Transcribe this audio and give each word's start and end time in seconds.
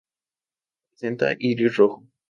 Presenta 0.89 1.31
iris 1.51 1.77
rojo. 1.79 2.05